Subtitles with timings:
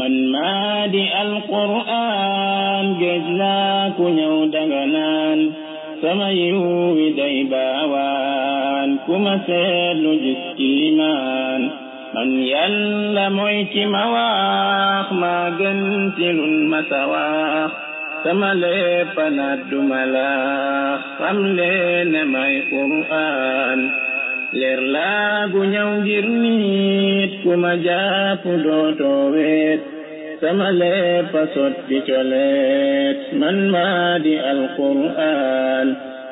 [0.00, 5.50] من مادي القرآن جزنا كنيو دغنان
[6.02, 11.68] سميو ديباوان كما سيد جسكيمان
[12.14, 16.38] من يلا مويك مواخ ما جنتل
[16.72, 17.70] مسواخ
[18.24, 21.02] سملي فند ملاخ
[21.32, 23.90] لين نمي قرآن
[24.52, 29.87] لير لا غنيو جيرنيت كما جاف دوتو ويت
[30.42, 30.54] من
[33.72, 35.88] مادي القرآن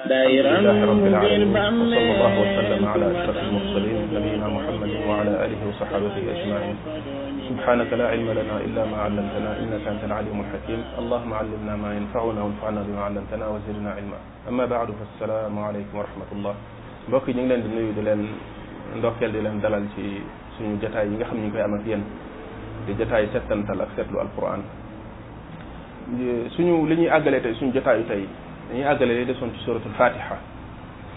[0.07, 1.75] دائرا الله
[2.55, 6.77] وسلم على أشرف المرسلين نبينا محمد وعلى آله وصحبه أجمعين
[7.51, 12.41] سبحانك لا علم لنا إلا ما علمتنا إنك أنت العليم الحكيم اللهم علمنا ما ينفعنا
[12.45, 14.19] وانفعنا بما علمتنا وزدنا علما
[14.51, 16.55] أما بعد فالسلام عليكم ورحمة الله
[17.11, 17.71] mbokk نيلاند ñu
[18.99, 20.05] ngi leen di leen dalal ci
[20.57, 22.03] suñu jotaay yi nga xam ñu koy am ak yéen
[22.87, 24.63] di jotaayu settantal ak seetlu alquran
[26.55, 28.23] suñu li ñuy àggalee tey suñu jotaayu tey
[28.71, 30.37] dañuy àggale li desoon ci suratul fatiha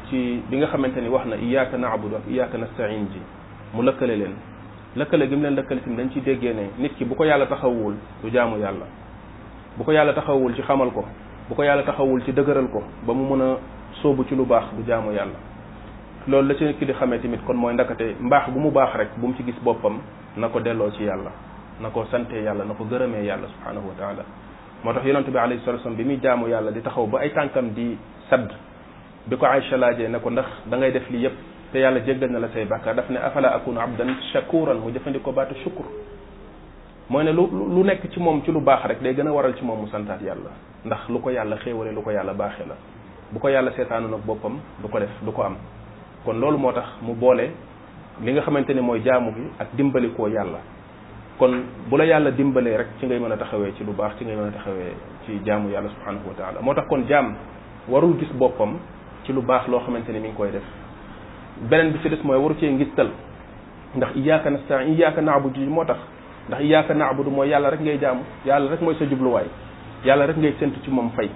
[0.09, 3.21] ci bi nga xamante ni wax na iyyaka na'budu ak na nasta'in ji
[3.73, 4.33] mu lëkkale leen
[4.97, 7.94] lëkkale gi mu leen lëkkale dañ ciy déggee ne nit ki bu ko yàlla taxawul
[8.23, 8.85] du jaamu yàlla
[9.77, 11.05] bu ko yàlla taxawul ci xamal ko
[11.49, 13.57] bu ko yàlla taxawul ci dëgëral ko ba mu mën a
[14.01, 15.38] soobu ci lu baax du jaamu yàlla
[16.25, 18.95] loolu la ci nit ki di xamee tamit kon mooy ndakate mbaax gu mu baax
[18.97, 20.01] rek bu mu ci gis boppam
[20.35, 21.29] na ko delloo ci yàlla
[21.81, 24.23] na sante yàlla na ko yàlla subhanahu wa taala
[24.83, 27.30] moo tax yonente bi alayhi salatu wasallam bi muy jaamu yàlla di taxaw ba ay
[27.31, 27.97] tànkam di
[28.30, 28.49] sadd
[29.27, 30.23] bi ko Aïcha laajee ndax
[30.66, 31.33] da ngay def lii yépp
[31.72, 35.31] te yàlla jéggal na la say bàkkaar daf ne afala akunu abdan shakuran mu jëfandikoo
[35.33, 35.85] baatu shukur
[37.09, 39.55] mooy ne lu lu nekk ci moom ci lu baax rek day gën a waral
[39.55, 40.52] ci moom mu santaat yàlla
[40.85, 42.75] ndax lu ko yàlla xéewale lu ko yàlla baaxee la
[43.31, 45.55] bu ko yàlla seetaanu nag boppam du ko def du ko am
[46.25, 47.52] kon loolu moo mu boole
[48.22, 50.59] li nga xamante ni jaamu gi ak dimbalikoo yàlla
[51.39, 51.53] kon
[51.89, 54.35] bu la yàlla dimbalee rek ci ngay mën a taxawee ci lu baax ci ngay
[54.35, 54.91] mën a taxawee
[55.25, 57.33] ci jaamu yàlla subhanahu wa taala moo tax kon jaam
[57.87, 58.75] warul gis boppam
[59.23, 60.63] ci lu baax loo xamante ni mi ngi koy def
[61.69, 63.09] beneen bi ci mooy waru cee ngistal
[63.95, 65.97] ndax iyyaka nasta'in iyyaka na'budu moo tax
[66.49, 69.45] ndax iyyaka na'budu mooy yàlla rek ngay jaamu yàlla rek mooy sa jubluwaay
[70.05, 71.29] yàlla rek ngay séntu ci moom fay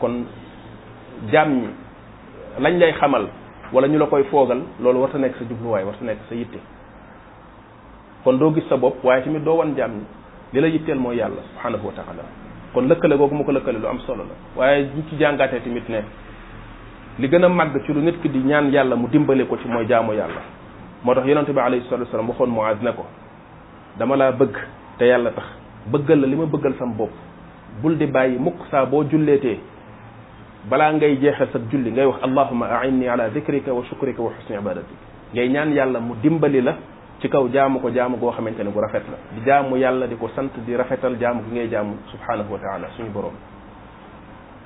[0.00, 0.26] kon
[1.32, 1.68] jaam ñi
[2.60, 3.26] lañ lay xamal
[3.72, 6.34] wala ñu la koy foogal loolu war ta nekk sa jubluwaay war ta nekk sa
[6.34, 6.60] yitte
[8.24, 10.04] kon doo gis sa bopp waaye tamit doo wan jaam ñi
[10.54, 12.24] li la yitteel mooy yàlla subhanahu wa taala
[12.72, 15.84] kon lëkkale googu ma ko lëkkale lu am solo la waaye ñu ci jàngaatee tamit
[15.90, 16.00] ne
[17.18, 19.68] li gën a màgg ci lu nit ki di ñaan yàlla mu dimbale ko ci
[19.68, 20.40] mooy jaamu yàlla
[21.04, 23.04] moo tax yonente bi alayhi salatu wasalam waxoon Muaz ne ko
[23.98, 24.56] dama laa bëgg
[24.98, 25.44] te yàlla tax
[25.86, 27.10] bëggal la li ma bëggal sam bopp
[27.82, 29.58] bul di bàyyi mukk saa boo julleetee
[30.68, 34.56] balaa ngay jeexal sa julli ngay wax allahuma ainni ala dikrika wa shukrika wa husni
[34.56, 34.96] ibadatik
[35.34, 36.74] ngay ñaan yàlla mu dimbali la
[37.24, 40.14] ci kaw jaamu ko jaamu goo xamante ne gu rafet la di jaamu yàlla di
[40.14, 43.32] ko sant di rafetal jaamu gi ngay jaamu subhanahu wa taala suñu borom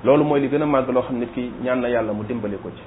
[0.03, 2.57] loolu mooy li gën a màgg loo xam nit ki ñaan na yàlla mu dimbali
[2.61, 2.83] ko ci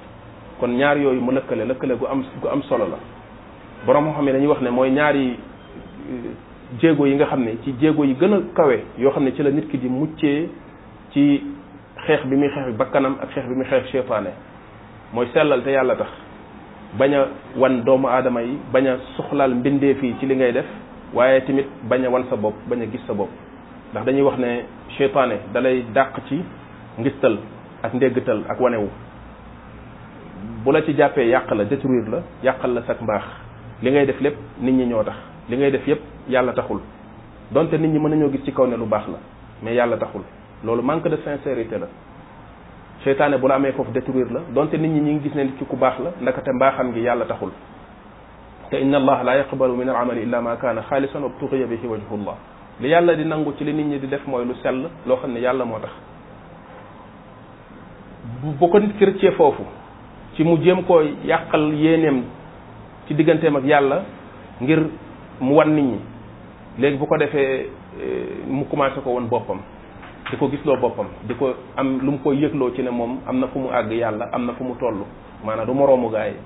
[0.59, 2.97] kon ñaar yooyu mu lëkkale lëkkale gu am gu am solo la
[3.83, 6.29] borom moo xam ne dañuy wax ne mooy ñaari eh,
[6.79, 9.41] jéego yi nga xam ne ci jéego yi gën a kawe yoo xam ne ci
[9.41, 10.49] la nit ki di muccee
[11.13, 11.43] ci
[11.97, 14.29] xeex bi muy xeex bakkanam ak xeex bi muy xeex seytaane
[15.13, 16.22] mooy sellal te yàlla tax
[16.99, 17.21] bañ a
[17.59, 20.65] wan doomu aadama yi bañ a soxlaal mbindeef yi ci li ngay def
[21.13, 23.29] waaye tamit bañ a wan sa bopp bañ a gis sa bopp
[23.91, 24.65] ndax dañuy wax ne
[24.97, 26.37] seytaane dalay dàq ci
[26.99, 27.37] ngistal
[27.83, 28.89] ak ndégtal ak wanewu
[30.63, 33.23] bu la ci jàppee yàq la détruire la yàqal la sak mbaax
[33.81, 35.15] li ngay def lépp nit ñi ñoo tax
[35.49, 36.79] li ngay def yépp yàlla taxul
[37.51, 39.17] donte nit ñi mën nañoo gis ci kaw ne lu baax la
[39.63, 40.21] mais yàlla taxul
[40.63, 41.87] loolu manque de sincérité la
[43.03, 45.57] seytaane bu la amee foofu détruire la donte nit ñi ñi ngi gis ne nit
[45.59, 47.49] ki ku baax la ndakate mbaaxam ngi yàlla taxul
[48.71, 52.35] te inna allah la yaqbalu min al amali illa ma kaana xaalisan wabtughiya bihi wajhullah
[52.79, 55.33] li yàlla di nangu ci li nit ñi di def mooy lu sell loo xam
[55.33, 55.91] ne yàlla moo tax
[58.59, 59.63] bu ko nit ki rëccee foofu
[60.35, 62.23] ci mu jéem koo yàqal yéeneem
[63.07, 64.03] ci digganteem ak yàlla
[64.61, 64.87] ngir
[65.41, 65.99] mu wan nit ñi
[66.79, 67.69] léegi bu ko defee
[67.99, 69.59] eh, mu commencé ko woon boppam
[70.31, 73.19] di ko gis gisloo boppam di ko am lu mu koy yëgloo ci ne moom
[73.27, 75.05] am na fu mu àgg yàlla am na fu mu tollu
[75.43, 76.37] maanaa du moroomu gaa yi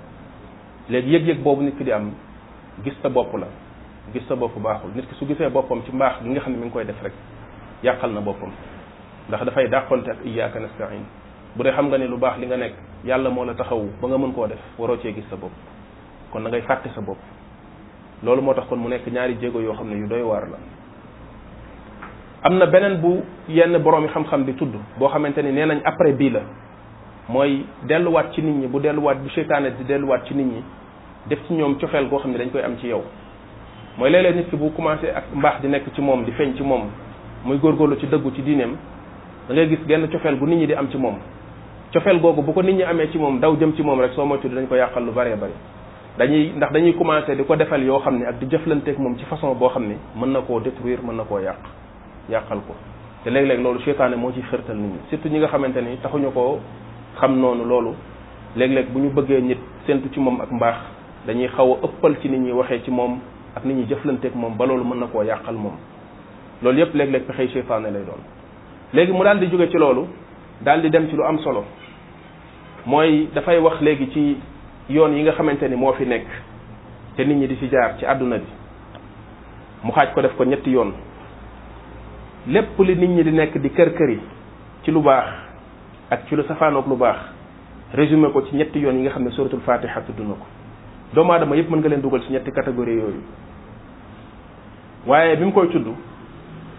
[0.87, 2.11] léegi yëg-yëg boobu nit ki di am
[2.83, 3.47] gis sa bopp la
[4.13, 6.57] gis sa bopp baaxul nit ki su gisee boppam ci mbaax gi nga xam ne
[6.57, 7.13] mu ngi koy def rek
[7.83, 8.51] yàqal na boppam
[9.29, 11.03] ndax dafay dàqonte ak na nasta'in
[11.55, 12.73] bu dee xam nga ne lu baax li nga nekk
[13.05, 15.51] yàlla moo la taxawu ba nga mën koo def waroo cee gis sa bopp
[16.31, 17.17] kon na ngay fàtte sa bopp
[18.23, 20.57] loolu moo tax kon mu nekk ñaari jéego yoo xam ne yu doy waar la
[22.43, 26.11] am na beneen bu yenn boroomi xam-xam di tudd boo xamante ni nee nañ après
[26.13, 26.41] bii la
[27.29, 30.63] mooy delluwaat ci nit ñi bu delluwaat bu seytaane di delluwaat ci nit ñi
[31.27, 33.01] def ci ñoom cofeel goo xam ne dañ koy am ci yow
[33.97, 36.81] mooy léeg-léeg bu commencé ak mbaax di nekk ci moom di feeñ ci moom
[37.43, 38.75] muy góorgóorlu ci dëggu ci diineem
[39.49, 41.15] da ngay genn cofeel gu nit ñi di am ci moom
[41.91, 44.25] cofeel googu bu ko nit ñi amee ci moom daw jëm ci moom rek soo
[44.25, 45.53] moytu dañ ko yàqal lu bëree bëri
[46.19, 49.25] dañuy ndax dañuy commencé di ko defal yoo xam ne ak di jëflanteek moom ci
[49.25, 51.76] façon boo xam ne mën na koo détruire mën na koo yàq
[52.29, 52.75] yàqal ko
[53.23, 56.31] te léeg-léeg loolu seytaane moo ci xërtal nit ñi surtout ñi nga xamante ni taxuñu
[56.31, 56.59] koo
[57.19, 57.91] xam noonu loolu
[58.55, 60.75] léeg-léeg bu ñu bëggee nit séntu ci moom ak mbaax
[61.25, 63.19] dañuy xaw a ëppal ci nit ñi waxee ci moom
[63.55, 65.73] ak nit ñi jëflanteek moom ba loolu mën na koo yàqal moom
[66.61, 68.21] loolu yépp léeg-léeg pexey seytaane lay doon
[68.93, 70.05] léegi mu daal di jóge ci loolu
[70.61, 71.63] daal di dem ci lu am solo
[72.85, 74.37] mooy dafay wax léegi ci
[74.89, 76.25] yoon yi nga xamante ni moo fi nekk
[77.15, 78.45] te nit ñi di ci jaar ci àdduna bi
[79.83, 80.91] mu xaaj ko def ko ñetti yoon
[82.47, 84.19] lépp li nit ñi di nekk di kër kër yi
[84.83, 85.25] ci lu baax
[86.09, 87.17] ak ci lu safaanoog lu baax
[87.93, 90.45] résumé ko ci ñetti yoon yi nga xam ne suratul fatiha tudd na ko
[91.13, 93.21] doomu aadama yëpp mën nga leen dugal ci ñetti catégorie yooyu
[95.07, 95.87] waaye bi mu koy tudd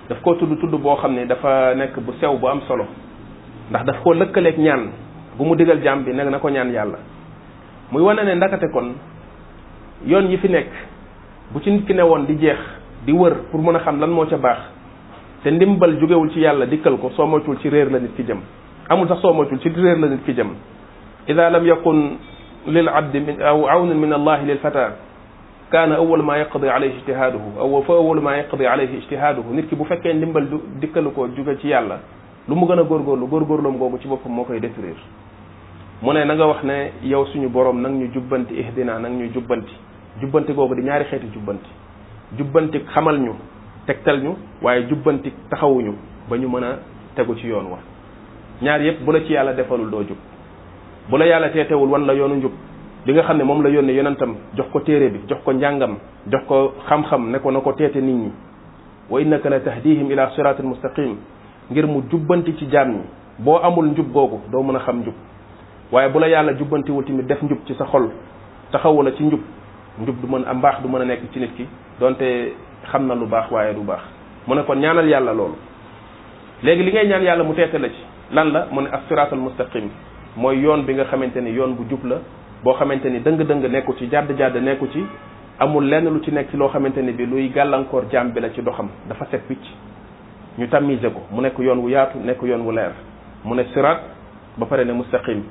[0.09, 2.87] daf koo tudd tudd boo xam ne dafa nekk bu sew bu am solo
[3.69, 4.91] ndax daf ko lëkkaleek ñaan
[5.37, 6.99] bu mu digal jaam bi nag na ko ñaan yàlla
[7.93, 8.93] muy wane ne ndakate kon
[10.07, 10.69] yoon yi fi nekk
[11.53, 12.59] bu ci nit ki ne woon di jeex
[13.05, 14.78] di wër pour mën a xam lan moo ca baax
[15.43, 18.39] te ndimbal jógewul ci yàlla dikkal ko soo moytul ci réer la nit ki jëm
[18.89, 20.49] amul sax soo moytul ci réer la nit ki jëm
[21.29, 22.17] ida lam yakun
[22.67, 24.95] lil abdi aw awnin min allahi lil fata
[25.71, 29.77] kaana awal ma yaqdi alayhi ijtihaduhu aw fa awal ma yaqdi alayhi ijtihaduhu nit ki
[29.77, 32.01] bu fekkee ndimbal du dikkalu ko jóge ci yàlla
[32.49, 34.99] lu mu gën a góorgóorlu góorgóorloom googu ci boppam moo koy détruire
[36.03, 39.31] mu ne na nga wax ne yow suñu borom nag ñu jubbanti ihdina nag ñu
[39.33, 39.73] jubbanti
[40.21, 41.71] jubbanti googu di ñaari xeeti jubbanti
[42.37, 43.35] jubbanti xamal ñu
[43.89, 44.33] tegtal ñu
[44.63, 45.93] waaye jubbantik taxawuñu
[46.29, 46.69] ba ñu mën a
[47.17, 47.79] tegu ci yoon wa
[48.61, 50.19] ñaar yëpp bu la ci yàlla defalul doo jub
[51.09, 52.53] bu la yàlla teetewul wan la yoonu njub
[53.07, 55.97] bi nga xam ne moom la yónnee yonentam jox ko téere bi jox ko njàngam
[56.31, 58.31] jox ko xam-xam ne ko na ko teete nit ñi
[59.09, 61.17] wa innaka la tahdihim ila siratin mustaqim
[61.71, 63.03] ngir mu jubbanti ci jaam ñi
[63.39, 65.15] boo amul njub googu doo mën a xam njub
[65.93, 68.11] waaye bu la yàlla jubbantiwul tamit def njub ci sa xol
[68.71, 69.41] taxawu la ci njub
[70.07, 71.67] njub du mën a mbaax du mën a nekk ci nit ki
[72.01, 72.23] donte
[72.91, 74.01] xam na lu baax waaye du baax
[74.47, 75.57] mu ne kon ñaanal yàlla loolu
[76.63, 78.03] léegi li ngay ñaan yàlla mu teete la ci
[78.33, 79.89] lan la mu ne ak as-siraatal mustaqim
[80.37, 82.17] mooy yoon bi nga xamante ni yoon bu jub la
[82.63, 85.05] boo xamante ni dëng-dëng nekku ci jàdd-jàdd nekku ci
[85.59, 88.51] amul lenn lu ci nekk ci loo xamante ni bi luy gàllankoor jaam bi la
[88.51, 89.63] ci doxam dafa set wicc
[90.59, 92.93] ñu tamiser ko mu nekk yoon wu yaatu nekk yoon wu leer
[93.45, 94.01] mu ne siraat
[94.57, 95.43] ba pare ne mustaqim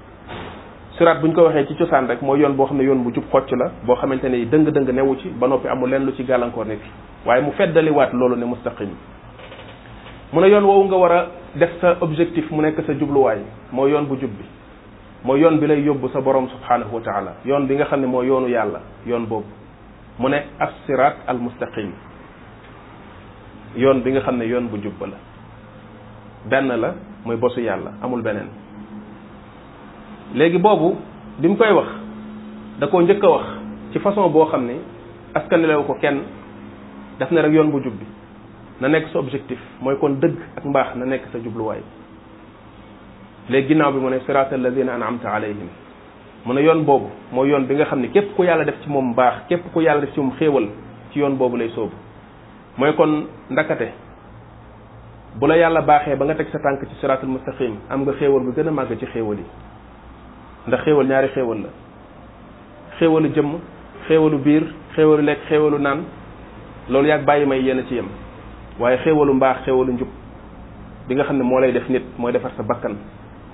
[0.98, 3.12] siraat bu ñu ko waxee ci cosaan rek mooy yoon boo xam ne yoon bu
[3.14, 6.24] jub xocc la boo xamante ne dëng-dëng newu ci ba noppi amul lenn lu ci
[6.24, 6.90] gàllankoor ne fi
[7.28, 8.90] waaye mu feddaliwaat loolu ne mustaqim
[10.34, 13.40] mu ne yoon woowu nga war a def sa objectif mu nekk sa jubluwaay
[13.72, 14.46] mooy yoon bu jub bi
[15.24, 18.08] mooy yoon bi lay yóbbu sa borom subhanahu wa taala yoon bi nga xam ne
[18.08, 19.46] mooy yoonu yàlla yoon boobu
[20.18, 21.92] mu ne as siraat al mustaqim
[23.78, 25.18] yoon bi nga xam ne yoon bu jub la
[26.46, 28.50] benn la mooy bosu yàlla amul beneen
[30.36, 30.96] léegi boobu
[31.40, 31.88] bi mu koy wax
[32.80, 33.46] da koo njëkk a wax
[33.94, 34.74] ci façon boo xam ne
[35.34, 36.20] askanelewu ko kenn
[37.20, 37.94] def na rek yoon bu jub
[38.82, 41.80] na nekk sa objectif mooy kon dëgg ak mbaax na nekk sa jubluwaay
[43.50, 45.70] léegi ginnaaw bi mu ne siraat alladina anamta alayhim
[46.46, 48.90] mu ne yoon boobu mooy yoon bi nga xam ne képp ko yàlla def ci
[48.90, 50.68] moom mbaax képp ko yàlla def ci moom xéewal
[51.12, 51.94] ci yoon boobu lay soobu
[52.78, 53.92] mooy kon ndakate
[55.40, 58.44] bu la yàlla baaxee ba nga teg sa tànk ci siraatul mustaqim am nga xéewal
[58.44, 59.46] bu gën a ci xéewal yi
[60.68, 61.70] ndax xéewal ñaari xéewal la
[63.00, 63.52] xéewalu jëmm
[64.08, 64.64] xéewalu biir
[64.96, 66.00] xéewalu lekk xéewalu naan
[66.90, 68.08] loolu yàgg bàyyi may yéen ci yam
[68.80, 70.08] waaye xéewalu mbaax xéewalu njub
[71.08, 72.96] bi nga xam ne moo lay def nit mooy defar sa bakkan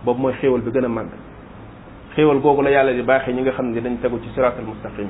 [0.05, 1.09] boobu mooy xéewal bi gën a màgg
[2.15, 5.07] xéewal googu la yàlla di baaxee ñi nga xam ne dañ tegu ci siraatal mustaqim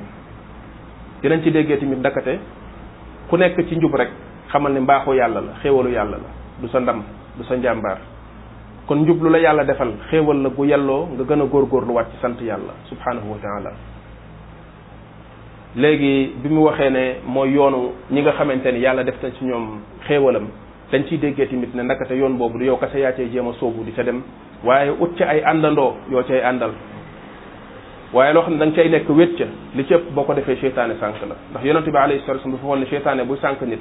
[1.22, 2.38] dinañ ci déggee tamit ndakate
[3.30, 4.10] ku nekk ci njub rek
[4.52, 6.28] xamal ne mbaaxu yàlla la xéewalu yàlla la
[6.60, 7.02] du sa ndam
[7.38, 7.98] du sa njàmbaar
[8.86, 12.38] kon njublu la yàlla defal xéewal la gu yàlloo nga gën a góorgóorluwaat ci sant
[12.40, 13.70] yàlla subhaanahu wa taala
[15.76, 19.44] léegi bi mu waxee ne mooy yoonu ñi nga xamante ni yàlla def te ci
[19.44, 20.46] ñoom xéewalam
[20.92, 23.52] dañ ciy déggee tamit ne nakate yoon boobu du yow kese yaa cay jéem a
[23.58, 24.20] sóobu di ca dem
[24.62, 26.72] waaye ut ca ay àndandoo yoo cay àndal
[28.12, 29.44] waaye loo xam ne da nga cay nekk wét ca
[29.76, 32.52] li ci ëpp boo ko defee seytaane sànq la ndax yonente bi alayhi salatu wasallam
[32.52, 33.80] dafa waxoon ne seytaane buy sànq nit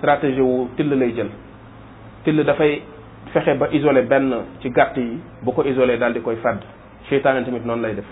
[0.00, 2.82] stratégie wu till lay
[3.32, 6.60] fexe ba isolé benn ci gàtt yi bu ko isolé daal di koy fàdd
[7.08, 8.04] seytaane tamit noonu lay def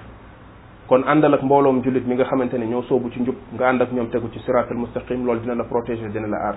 [0.86, 3.82] kon àndal ak mbooloom jullit mi nga xamante ne ñoo soobu ci njub nga ànd
[3.82, 6.54] ak ñoom tegu ci siratul mustaqim loolu dina la protéger dina la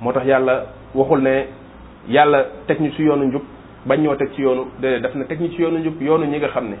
[0.00, 1.46] moo tax yàlla waxul ne
[2.08, 3.42] yàlla teg ñu ci yoonu njub
[3.86, 6.38] bañ ñoo teg ci yoonu déedéet daf na teg ñu ci yoonu njub yoonu ñi
[6.38, 6.76] nga xam ne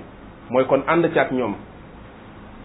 [0.50, 1.54] mooy kon ànd ci ak ñoom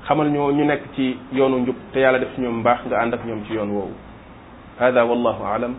[0.08, 3.14] xamal ñoo ñu nekk ci yoonu njub te yàlla def ci ñoom mbaax nga ànd
[3.14, 3.92] ak ñoom ci yoon woowu
[4.80, 5.76] hada wallahu alam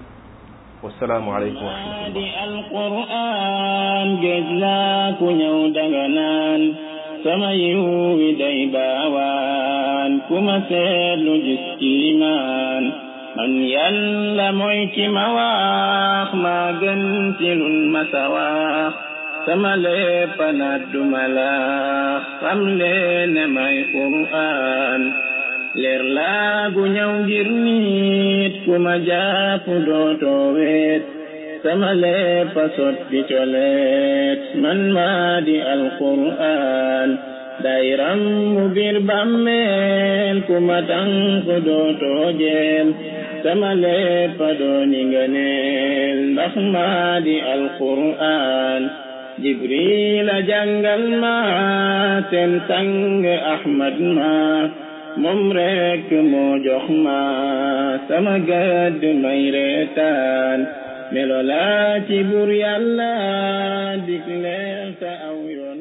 [0.84, 6.62] والسلام عليكم ورحمة الله القرآن جزاك يودغنان
[7.24, 12.84] سميو ديباوان كما سيلو جسكيمان
[13.38, 18.92] من يلا معك مواخ ما جنتل المسواخ
[19.46, 22.96] سملي فناد ملاخ سملي
[23.34, 25.02] نمي قرآن
[25.76, 27.12] لرلاق نيو
[28.42, 31.04] nit ku ma jàpp dootoo weet
[31.62, 32.16] sama le
[32.62, 37.10] a sotti coleet man maa di alquran
[37.64, 37.86] day
[38.54, 42.88] mubir bamel ku ma tànk dootoo jeel
[43.42, 43.96] sama le
[44.48, 46.54] a dooni nga neel ndax
[47.26, 48.82] di alquran
[49.42, 51.36] jibril a jàngal ma
[52.30, 52.92] seen sang
[53.54, 54.30] ahmad ma
[55.20, 57.18] moom rek moo jox ma
[58.08, 60.60] sama gëdd may reetaan
[61.12, 63.10] melo laa ci buur yàlla
[64.06, 65.71] dig leen sa aw yoon